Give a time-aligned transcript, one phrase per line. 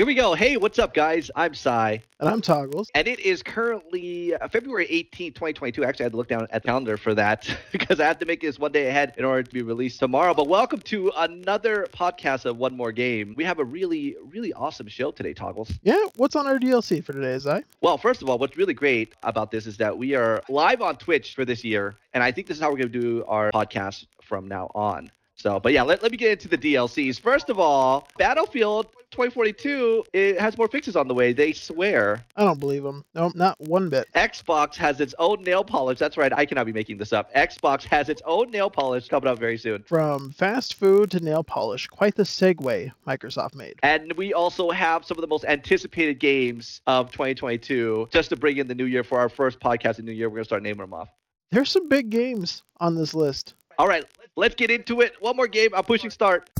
[0.00, 0.32] Here we go.
[0.32, 1.30] Hey, what's up, guys?
[1.36, 2.02] I'm Cy.
[2.20, 2.90] And I'm Toggles.
[2.94, 5.84] And it is currently uh, February 18th, 2022.
[5.84, 8.24] Actually, I had to look down at the calendar for that because I have to
[8.24, 10.32] make this one day ahead in order to be released tomorrow.
[10.32, 13.34] But welcome to another podcast of One More Game.
[13.36, 15.70] We have a really, really awesome show today, Toggles.
[15.82, 17.62] Yeah, what's on our DLC for today, Cy?
[17.82, 20.96] Well, first of all, what's really great about this is that we are live on
[20.96, 21.94] Twitch for this year.
[22.14, 25.10] And I think this is how we're going to do our podcast from now on.
[25.34, 27.20] So, but yeah, let, let me get into the DLCs.
[27.20, 31.32] First of all, Battlefield 2042 it has more fixes on the way.
[31.32, 32.24] They swear.
[32.36, 33.04] I don't believe them.
[33.14, 34.08] No, not one bit.
[34.14, 35.98] Xbox has its own nail polish.
[35.98, 36.32] That's right.
[36.32, 37.32] I cannot be making this up.
[37.34, 39.82] Xbox has its own nail polish coming up very soon.
[39.84, 43.74] From fast food to nail polish, quite the segue Microsoft made.
[43.82, 48.58] And we also have some of the most anticipated games of 2022 just to bring
[48.58, 50.28] in the new year for our first podcast in the new year.
[50.28, 51.08] We're going to start naming them off.
[51.50, 53.54] There's some big games on this list.
[53.78, 54.04] All right,
[54.36, 55.14] let's get into it.
[55.20, 55.70] One more game.
[55.74, 56.50] I'm pushing start.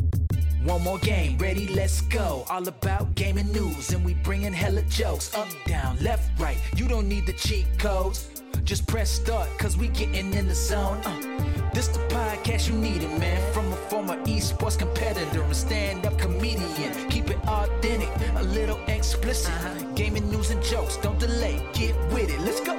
[0.65, 2.45] One more game, ready, let's go.
[2.51, 5.35] All about gaming news, and we bringing hella jokes.
[5.35, 6.59] Up, down, left, right.
[6.77, 8.29] You don't need the cheat codes.
[8.63, 10.99] Just press start, cause we getting in the zone.
[10.99, 13.41] Uh, this the podcast you needed, man.
[13.55, 17.09] From a former esports competitor, a stand-up comedian.
[17.09, 19.55] Keep it authentic, a little explicit.
[19.55, 19.93] Uh-huh.
[19.95, 22.39] Gaming news and jokes, don't delay, get with it.
[22.41, 22.79] Let's go.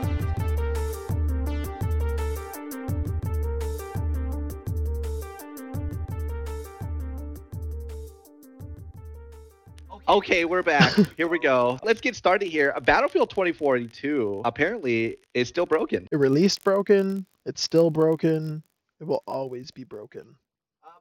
[10.12, 10.94] Okay, we're back.
[11.18, 11.80] Here we go.
[11.84, 12.76] Let's get started here.
[12.84, 16.06] Battlefield 2042 apparently is still broken.
[16.12, 17.26] It released broken.
[17.46, 18.62] It's still broken.
[19.00, 20.36] It will always be broken.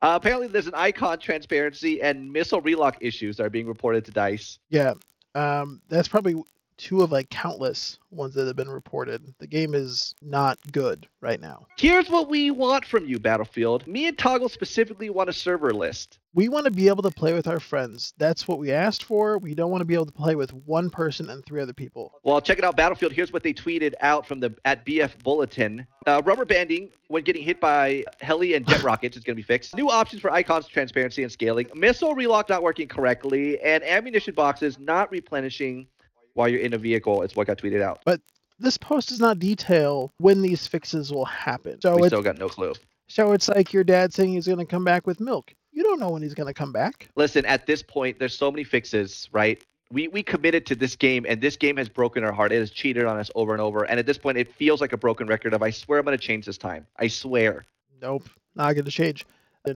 [0.01, 4.13] Uh, apparently, there's an icon transparency and missile relock issues that are being reported to
[4.13, 4.61] DICE.
[4.69, 4.95] Yeah,
[5.35, 6.41] um, that's probably
[6.77, 9.35] two of like countless ones that have been reported.
[9.41, 11.67] The game is not good right now.
[11.77, 13.89] Here's what we want from you, Battlefield.
[13.89, 16.20] Me and Toggle specifically want a server list.
[16.33, 18.15] We want to be able to play with our friends.
[18.17, 19.39] That's what we asked for.
[19.39, 22.13] We don't want to be able to play with one person and three other people.
[22.23, 23.13] Well, check it out, Battlefield.
[23.13, 25.87] Here's what they tweeted out from the at BF Bulletin.
[26.07, 29.47] Uh, rubber banding when getting hit by heli and jet rockets is going to be
[29.47, 29.75] fixed.
[29.75, 31.67] New options for icons transparency and scaling.
[31.75, 35.89] Missile relock not working correctly, and ammunition boxes not replenishing
[36.35, 37.23] while you're in a vehicle.
[37.23, 38.03] It's what got tweeted out.
[38.05, 38.21] But
[38.61, 41.81] this post does not detail when these fixes will happen.
[41.81, 42.75] So we still got no clue.
[43.09, 45.53] So it's like your dad saying he's going to come back with milk.
[45.73, 47.09] You don't know when he's going to come back.
[47.17, 49.63] Listen, at this point, there's so many fixes, right?
[49.93, 52.53] We we committed to this game, and this game has broken our heart.
[52.53, 53.85] It has cheated on us over and over.
[53.85, 56.17] And at this point, it feels like a broken record of I swear I'm going
[56.17, 56.87] to change this time.
[56.97, 57.65] I swear.
[58.01, 59.27] Nope, not going to change.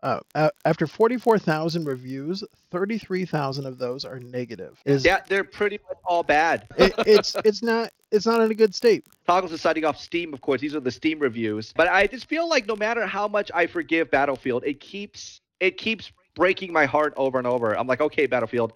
[0.03, 4.81] Uh, after 44,000 reviews, 33,000 of those are negative.
[4.87, 6.67] Is, yeah, they're pretty much all bad.
[6.79, 9.05] it, it's it's not it's not in a good state.
[9.27, 10.61] Toggles is signing off Steam, of course.
[10.61, 11.73] These are the Steam reviews.
[11.77, 15.77] But I just feel like no matter how much I forgive Battlefield, it keeps it
[15.77, 17.77] keeps breaking my heart over and over.
[17.77, 18.73] I'm like, okay, Battlefield,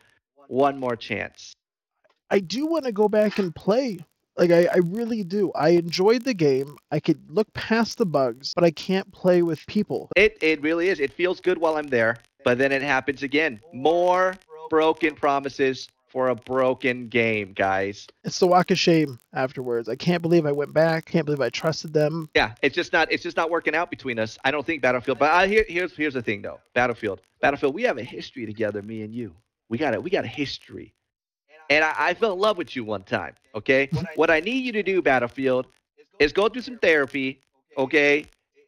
[0.47, 1.55] one more chance.
[2.31, 3.99] I do want to go back and play
[4.39, 5.51] like I, I really do.
[5.55, 6.77] I enjoyed the game.
[6.93, 10.11] I could look past the bugs, but I can't play with people.
[10.17, 11.01] It it really is.
[11.01, 13.61] It feels good while I'm there, but then it happens again.
[13.73, 14.35] More
[14.71, 18.07] broken promises for a broken game, guys.
[18.25, 19.89] It's the walk of shame afterwards.
[19.89, 21.07] I can't believe I went back.
[21.07, 22.29] Can't believe I trusted them.
[22.35, 24.39] Yeah, it's just not it's just not working out between us.
[24.45, 25.19] I don't think Battlefield.
[25.19, 26.61] But I, here, here's here's the thing though.
[26.75, 27.75] Battlefield, Battlefield.
[27.75, 29.35] We have a history together, me and you.
[29.69, 30.03] We got it.
[30.03, 30.95] We got a history
[31.71, 33.35] and I, I, fell in love with you one time.
[33.55, 35.67] Okay, what I, need you to do, Battlefield,
[36.19, 37.43] is go through some therapy.
[37.77, 38.25] Okay,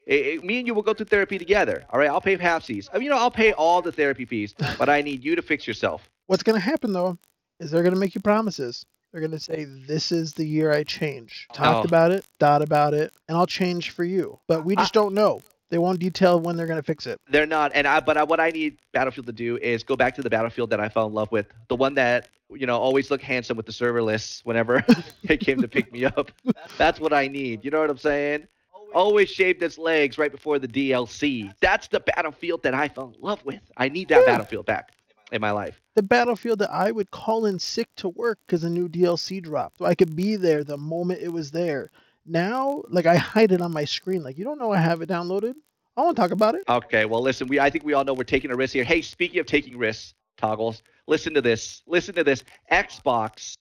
[0.06, 1.84] it, it, me and you will go through therapy together.
[1.90, 2.88] All right, I'll pay halfsies.
[2.92, 5.42] I mean, you know, I'll pay all the therapy fees, but I need you to
[5.42, 6.10] fix yourself.
[6.26, 7.18] What's going to happen though
[7.60, 8.84] is they're going to make you promises.
[9.12, 11.88] They're going to say, "This is the year I change." Talked oh.
[11.88, 14.38] about it, thought about it, and I'll change for you.
[14.48, 15.42] But we just I, don't know.
[15.70, 17.20] They won't detail when they're going to fix it.
[17.28, 18.00] They're not, and I.
[18.00, 20.80] But I, what I need Battlefield to do is go back to the Battlefield that
[20.80, 23.72] I fell in love with, the one that you know always looked handsome with the
[23.72, 24.84] server lists whenever
[25.24, 26.30] it came to pick me up.
[26.78, 27.64] That's what I need.
[27.64, 28.46] You know what I'm saying?
[28.94, 31.52] Always shaved its legs right before the DLC.
[31.60, 33.60] That's the Battlefield that I fell in love with.
[33.76, 34.26] I need that yeah.
[34.26, 34.92] Battlefield back
[35.32, 35.80] in my life.
[35.94, 39.78] The Battlefield that I would call in sick to work because a new DLC dropped,
[39.78, 41.90] so I could be there the moment it was there
[42.26, 44.22] now like I hide it on my screen.
[44.22, 45.54] Like you don't know I have it downloaded.
[45.96, 46.62] I want to talk about it.
[46.68, 48.84] Okay, well listen, we I think we all know we're taking a risk here.
[48.84, 51.82] Hey, speaking of taking risks, toggles, listen to this.
[51.86, 52.44] Listen to this.
[52.70, 53.54] Xbox.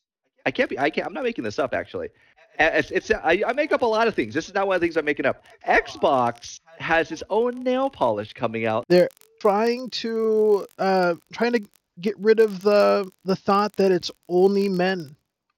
[0.45, 0.79] I can't be.
[0.79, 1.07] I can't.
[1.07, 2.09] I'm not making this up actually.
[2.61, 4.33] It's, it's I, I make up a lot of things.
[4.33, 5.45] This is not one of the things I'm making up.
[5.65, 8.85] Xbox has its own nail polish coming out.
[8.89, 9.07] They're
[9.39, 11.61] trying to uh trying to
[12.01, 15.15] get rid of the the thought that it's only men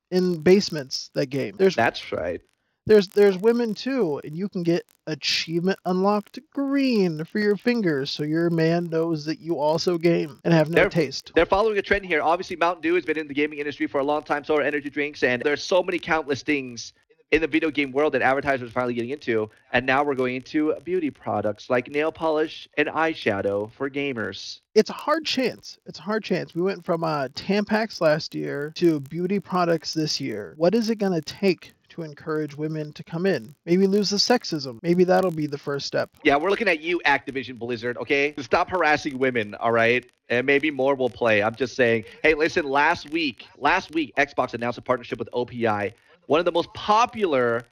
[0.10, 1.56] in basements that game.
[1.58, 2.42] There's that's right.
[2.88, 8.24] There's there's women too, and you can get achievement unlocked green for your fingers, so
[8.24, 11.32] your man knows that you also game and have no They're- taste.
[11.36, 12.24] They're following a trend here.
[12.24, 14.62] Obviously, Mountain Dew has been in the gaming industry for a long time, so are
[14.64, 16.94] energy drinks, and there's so many countless things
[17.32, 19.50] in the video game world that advertisers are finally getting into.
[19.72, 24.60] And now we're going into beauty products like nail polish and eyeshadow for gamers.
[24.76, 25.80] It's a hard chance.
[25.86, 26.54] It's a hard chance.
[26.54, 30.54] We went from uh, Tampax last year to beauty products this year.
[30.58, 33.54] What is it going to take to encourage women to come in?
[33.66, 34.80] Maybe lose the sexism.
[34.82, 36.10] Maybe that'll be the first step.
[36.24, 38.34] Yeah, we're looking at you, Activision Blizzard, okay?
[38.40, 40.06] Stop harassing women, all right?
[40.30, 41.44] And maybe more will play.
[41.44, 42.06] I'm just saying.
[42.24, 45.94] Hey, listen, last week, last week, Xbox announced a partnership with OPI,
[46.32, 47.66] one of the most popular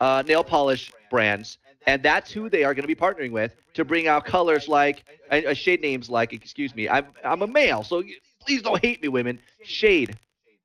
[0.00, 1.58] uh, nail polish brands.
[1.86, 5.04] And that's who they are going to be partnering with to bring out colors like,
[5.30, 8.02] uh, shade names like, excuse me, I'm, I'm a male, so
[8.40, 9.38] please don't hate me, women.
[9.62, 10.16] Shade,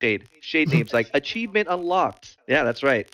[0.01, 2.37] shade, shade names like Achievement Unlocked.
[2.47, 3.09] Yeah, that's right.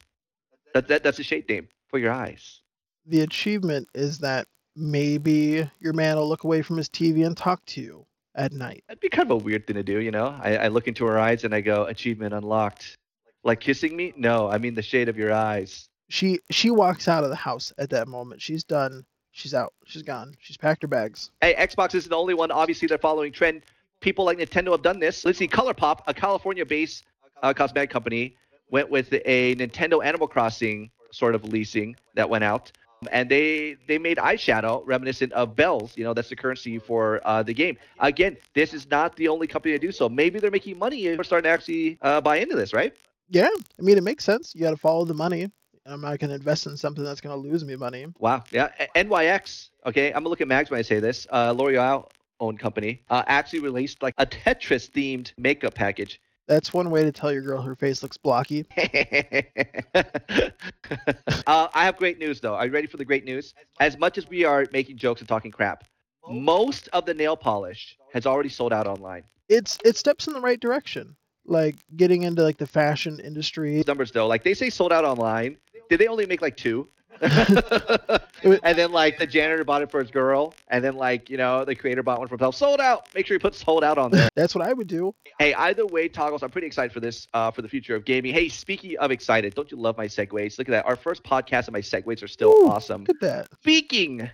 [0.76, 2.62] That, that, that's a shade name for your eyes.
[3.08, 7.66] The achievement is that maybe your man will look away from his TV and talk
[7.66, 8.06] to you
[8.36, 8.84] at night.
[8.88, 10.40] That'd be kind of a weird thing to do, you know?
[10.40, 12.96] I, I look into her eyes and I go, achievement unlocked.
[13.44, 14.14] Like kissing me?
[14.18, 15.88] No, I mean the shade of your eyes.
[16.10, 18.42] She she walks out of the house at that moment.
[18.42, 19.06] She's done.
[19.32, 19.74] She's out.
[19.86, 20.36] She's gone.
[20.40, 21.32] She's packed her bags.
[21.40, 22.52] Hey, Xbox isn't the only one.
[22.52, 23.62] Obviously, they're following trend.
[24.02, 25.24] People like Nintendo have done this.
[25.24, 27.04] Let's see, ColourPop, a California-based
[27.44, 28.36] uh, cosmetic company,
[28.72, 32.72] went with a Nintendo Animal Crossing sort of leasing that went out.
[33.12, 35.96] And they they made eyeshadow reminiscent of bells.
[35.96, 37.78] You know, that's the currency for uh, the game.
[38.00, 40.10] Again, this is not the only company to do so.
[40.10, 42.94] Maybe they're making money we're starting to actually uh, buy into this, right?
[43.30, 43.50] Yeah,
[43.80, 44.54] I mean it makes sense.
[44.56, 45.50] You got to follow the money.
[45.86, 48.08] I'm not going to invest in something that's going to lose me money.
[48.20, 48.44] Wow.
[48.52, 48.70] Yeah.
[48.80, 49.70] A- NYX.
[49.86, 50.08] Okay.
[50.08, 51.26] I'm gonna look at Mags when I say this.
[51.32, 52.10] Uh, L'Oreal
[52.40, 56.22] owned company uh, actually released like a Tetris themed makeup package.
[56.48, 58.66] That's one way to tell your girl her face looks blocky.
[58.78, 58.88] uh,
[61.46, 62.56] I have great news though.
[62.56, 63.54] Are you ready for the great news?
[63.80, 65.84] As much as we are making jokes and talking crap,
[66.28, 69.24] most of the nail polish has already sold out online.
[69.48, 71.16] It's it steps in the right direction.
[71.50, 73.84] Like getting into like the fashion industry.
[73.88, 75.58] Numbers though, like they say sold out online.
[75.90, 76.88] Did they only make like two?
[77.22, 81.66] and then like the janitor bought it for his girl, and then like you know
[81.66, 82.56] the creator bought one for himself.
[82.56, 83.10] Sold out.
[83.14, 84.30] Make sure you put sold out on there.
[84.36, 85.14] That's what I would do.
[85.38, 86.44] Hey, either way, toggles.
[86.44, 88.34] I'm pretty excited for this, uh, for the future of gaming.
[88.34, 90.58] Hey, speaking of excited, don't you love my segues?
[90.58, 90.86] Look at that.
[90.86, 93.02] Our first podcast and my segues are still Ooh, awesome.
[93.02, 93.48] Look at that.
[93.62, 94.30] Speaking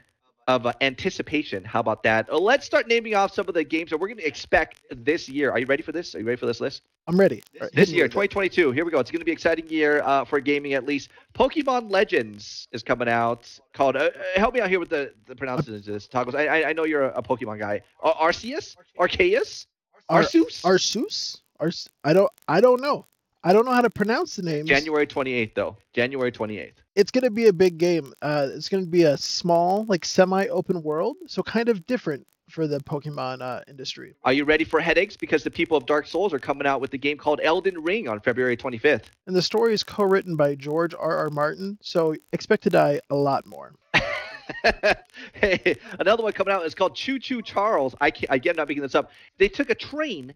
[0.48, 2.30] of uh, anticipation, how about that?
[2.30, 5.28] Uh, let's start naming off some of the games that we're going to expect this
[5.28, 5.52] year.
[5.52, 6.14] Are you ready for this?
[6.14, 6.84] Are you ready for this list?
[7.08, 7.44] I'm ready.
[7.56, 8.72] All right, This year, 2022.
[8.72, 9.00] Here we go.
[9.00, 11.10] It's going to be an exciting year uh, for gaming, at least.
[11.34, 13.48] Pokemon Legends is coming out.
[13.74, 13.96] Called.
[13.96, 14.10] Uh, uh,
[14.40, 16.10] help me out here with the the pronunciation of this.
[16.14, 17.82] I, I I know you're a, a Pokemon guy.
[18.02, 18.76] Ar- Arceus?
[19.00, 19.66] Arceus?
[20.10, 20.62] Ar- Arceus?
[20.64, 21.42] Arceus?
[21.60, 22.32] Arce- I don't.
[22.48, 23.06] I don't know.
[23.46, 24.68] I don't know how to pronounce the names.
[24.68, 25.78] January 28th, though.
[25.94, 26.74] January 28th.
[26.96, 28.12] It's gonna be a big game.
[28.24, 32.80] Uh, it's gonna be a small, like semi-open world, so kind of different for the
[32.80, 34.16] Pokemon uh, industry.
[34.24, 35.16] Are you ready for headaches?
[35.16, 38.08] Because the people of Dark Souls are coming out with the game called Elden Ring
[38.08, 39.04] on February 25th.
[39.28, 41.16] And the story is co-written by George R.
[41.16, 41.30] R.
[41.30, 43.76] Martin, so expect to die a lot more.
[45.34, 47.94] hey, another one coming out is called Choo Choo Charles.
[48.02, 49.12] I can't, again, I'm not making this up.
[49.38, 50.34] They took a train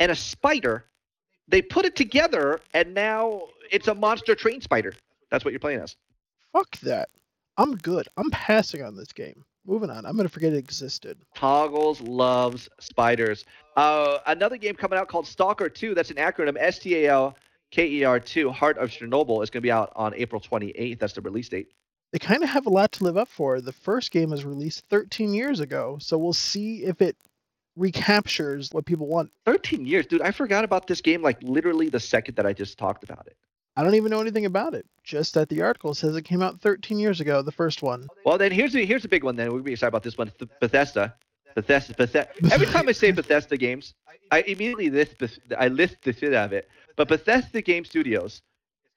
[0.00, 0.86] and a spider,
[1.48, 4.94] they put it together, and now it's a monster train spider.
[5.30, 5.96] That's what you're playing as.
[6.52, 7.08] Fuck that.
[7.56, 8.08] I'm good.
[8.16, 9.44] I'm passing on this game.
[9.64, 10.04] Moving on.
[10.04, 11.18] I'm gonna forget it existed.
[11.34, 13.44] Toggles loves spiders.
[13.76, 15.94] Uh, another game coming out called Stalker 2.
[15.94, 17.36] That's an acronym S T A L
[17.70, 18.50] K E R 2.
[18.50, 20.98] Heart of Chernobyl is going to be out on April 28th.
[20.98, 21.68] That's the release date.
[22.12, 23.60] They kind of have a lot to live up for.
[23.60, 27.16] The first game was released 13 years ago, so we'll see if it
[27.76, 29.30] recaptures what people want.
[29.46, 30.22] 13 years, dude.
[30.22, 33.36] I forgot about this game like literally the second that I just talked about it.
[33.76, 34.84] I don't even know anything about it.
[35.02, 38.06] Just that the article says it came out 13 years ago, the first one.
[38.24, 39.36] Well, then here's the here's a big one.
[39.36, 40.30] Then we're be excited about this one.
[40.38, 41.14] Th- Bethesda,
[41.54, 42.52] Bethesda, Bethesda.
[42.52, 43.94] Every time I say Bethesda games,
[44.30, 45.16] I immediately list
[45.58, 46.68] I list the shit out of it.
[46.96, 48.42] But Bethesda Game Studios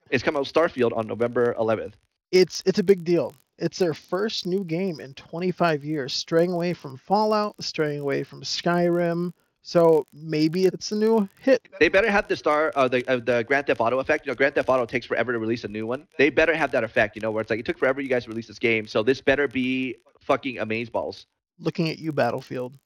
[0.10, 1.94] is coming out with Starfield on November 11th.
[2.32, 3.34] It's it's a big deal.
[3.58, 8.42] It's their first new game in 25 years, straying away from Fallout, straying away from
[8.42, 9.32] Skyrim.
[9.62, 11.68] So maybe it's a new hit.
[11.80, 14.26] They better have the star, uh, the uh, the Grand Theft Auto effect.
[14.26, 16.06] You know, Grand Theft Auto takes forever to release a new one.
[16.20, 17.16] They better have that effect.
[17.16, 19.02] You know, where it's like it took forever you guys to release this game, so
[19.02, 21.26] this better be fucking amazeballs.
[21.60, 22.78] Looking at you, Battlefield.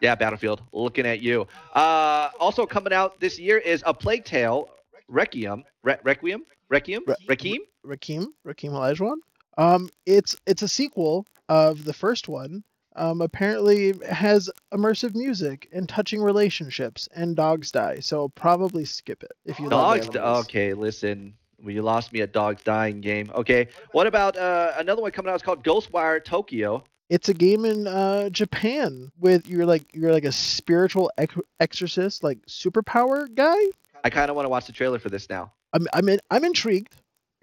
[0.00, 1.46] Yeah, Battlefield, looking at you.
[1.74, 4.68] Uh, also coming out this year is a Plague Tale
[5.08, 7.62] Requiem, Re- Requiem, Requiem, Re- Requiem.
[7.84, 9.16] Rakim, Rakim Olajuwon.
[9.58, 12.64] Um, it's it's a sequel of the first one.
[12.94, 18.00] Um, apparently has immersive music and touching relationships, and dogs die.
[18.00, 20.08] So probably skip it if you love Dogs.
[20.14, 20.44] animals.
[20.44, 21.34] Okay, listen.
[21.62, 23.30] Well, you lost me at Dogs Dying game.
[23.34, 23.68] Okay.
[23.92, 25.36] What about uh, another one coming out?
[25.36, 26.84] It's called Ghostwire Tokyo.
[27.08, 32.22] It's a game in uh, Japan with you're like you're like a spiritual ec- exorcist,
[32.22, 33.56] like superpower guy.
[34.04, 35.52] I kind of want to watch the trailer for this now.
[35.72, 36.94] I'm I'm in, I'm intrigued.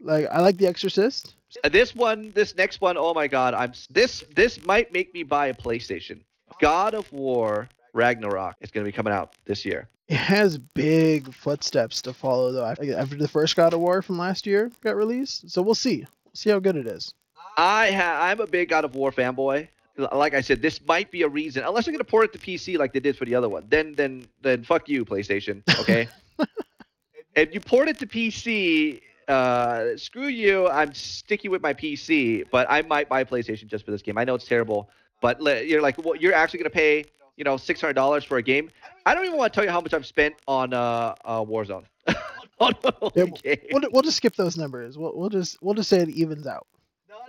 [0.01, 1.35] Like I like the Exorcist.
[1.63, 3.53] Uh, This one, this next one, oh my god!
[3.53, 4.23] I'm this.
[4.35, 6.19] This might make me buy a PlayStation.
[6.61, 9.87] God of War Ragnarok is going to be coming out this year.
[10.07, 12.65] It has big footsteps to follow though.
[12.65, 15.97] After after the first God of War from last year got released, so we'll see.
[16.25, 17.13] We'll see how good it is.
[17.57, 19.67] I ha- I'm a big God of War fanboy.
[19.97, 21.63] Like I said, this might be a reason.
[21.65, 23.65] Unless they're going to port it to PC like they did for the other one,
[23.69, 25.61] then then then fuck you, PlayStation.
[25.81, 26.07] Okay.
[27.35, 30.67] if you port it to PC, uh, screw you.
[30.67, 34.17] I'm sticky with my PC, but I might buy PlayStation just for this game.
[34.17, 34.89] I know it's terrible,
[35.21, 37.05] but le- you're like, well, you're actually going to pay,
[37.37, 38.69] you know, six hundred dollars for a game.
[39.05, 41.85] I don't even want to tell you how much I've spent on uh, uh Warzone.
[42.59, 42.73] on
[43.15, 43.55] Yeah.
[43.71, 44.97] We'll, we'll just skip those numbers.
[44.97, 46.67] We'll, we'll just we'll just say it evens out.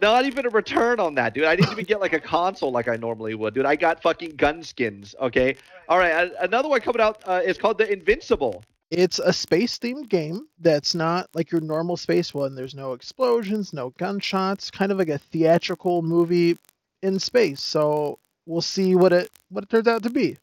[0.01, 1.45] Not even a return on that, dude.
[1.45, 3.67] I didn't even get like a console like I normally would, dude.
[3.67, 5.15] I got fucking gun skins.
[5.21, 5.57] Okay.
[5.89, 6.33] All right.
[6.41, 8.65] Another one coming out uh, is called the Invincible.
[8.91, 12.55] It's a space themed game that's not like your normal space one.
[12.55, 16.59] There's no explosions, no gunshots, kind of like a theatrical movie
[17.03, 17.61] in space.
[17.61, 20.37] So we'll see what it what it turns out to be.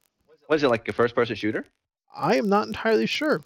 [0.48, 1.66] What is it like a first person shooter?
[2.16, 3.44] I am not entirely sure.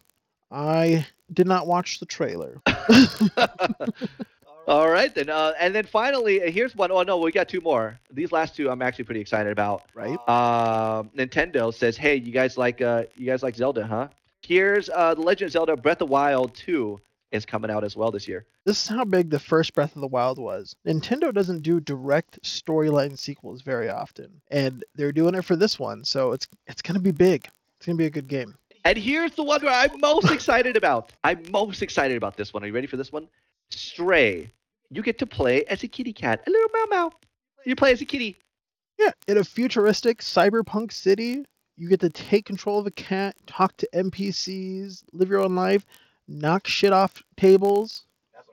[0.52, 2.62] I did not watch the trailer.
[4.68, 5.30] All right then.
[5.30, 6.92] Uh, and then finally, uh, here's one.
[6.92, 8.00] Oh no, we got two more.
[8.12, 9.84] These last two, I'm actually pretty excited about.
[9.96, 10.18] Right?
[10.30, 14.08] Um, Nintendo says, "Hey, you guys like uh, you guys like Zelda, huh?
[14.52, 17.00] Here's uh, the Legend of Zelda: Breath of the Wild 2
[17.32, 18.46] is coming out as well this year.
[18.66, 20.76] This is how big the first Breath of the Wild was.
[20.86, 26.04] Nintendo doesn't do direct storyline sequels very often, and they're doing it for this one.
[26.04, 27.48] So it's it's gonna be big.
[27.78, 28.54] It's gonna be a good game.
[28.84, 31.14] And here's the one where I'm most excited about.
[31.24, 32.62] I'm most excited about this one.
[32.62, 33.30] Are you ready for this one?
[33.70, 34.52] Stray.
[34.90, 37.12] You get to play as a kitty cat, a little meow meow.
[37.66, 38.36] You play as a kitty.
[39.00, 41.46] Yeah, in a futuristic cyberpunk city,
[41.82, 45.84] you get to take control of a cat, talk to NPCs, live your own life,
[46.28, 48.04] knock shit off tables.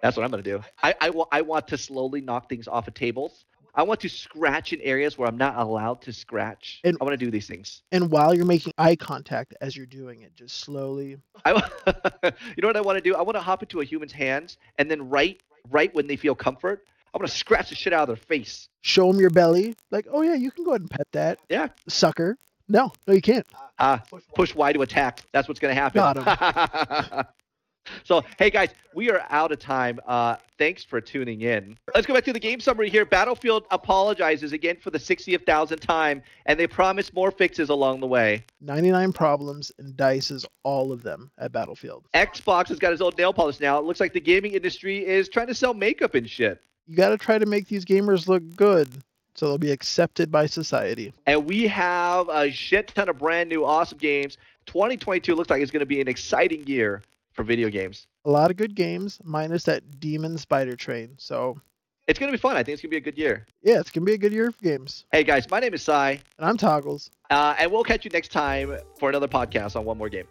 [0.01, 0.63] That's what I'm gonna do.
[0.83, 3.45] I I, wa- I want to slowly knock things off of tables.
[3.75, 6.81] I want to scratch in areas where I'm not allowed to scratch.
[6.85, 7.83] And- I want to do these things.
[7.93, 11.19] And while you're making eye contact as you're doing it, just slowly.
[11.45, 11.51] I,
[12.25, 13.15] you know what I want to do?
[13.15, 15.39] I want to hop into a human's hands and then right
[15.71, 18.69] right when they feel comfort, I want to scratch the shit out of their face.
[18.81, 19.75] Show them your belly.
[19.91, 21.39] Like, oh yeah, you can go ahead and pet that.
[21.51, 21.69] Yeah.
[21.89, 22.39] Sucker.
[22.69, 23.47] No, no, you can't.
[23.79, 24.03] Ah,
[24.35, 25.25] push Y to attack.
[25.33, 26.25] That's what's going to happen.
[26.25, 27.35] Got
[28.05, 29.99] so, hey guys, we are out of time.
[30.07, 31.79] Uh, thanks for tuning in.
[31.95, 33.07] Let's go back to the game summary here.
[33.07, 38.07] Battlefield apologizes again for the 60th thousandth time, and they promise more fixes along the
[38.07, 38.45] way.
[38.61, 42.07] 99 problems and DICE's all of them at Battlefield.
[42.15, 43.79] Xbox has got his own nail polish now.
[43.79, 46.61] It looks like the gaming industry is trying to sell makeup and shit.
[46.87, 48.89] You got to try to make these gamers look good
[49.39, 51.13] so they'll be accepted by society.
[51.27, 54.37] And we have a shit ton of brand new awesome games.
[54.67, 57.03] 2022 looks like it's going to be an exciting year
[57.33, 58.09] for video games.
[58.25, 61.15] A lot of good games, minus that demon spider train.
[61.19, 61.61] So,
[62.09, 62.57] It's going to be fun.
[62.57, 63.47] I think it's going to be a good year.
[63.63, 65.05] yeah, it's going to be a good year for games.
[65.13, 67.11] Hey guys, my name is Cy, And I'm Toggles.
[67.31, 70.27] uh, and we'll catch you next time for another podcast on One More Game.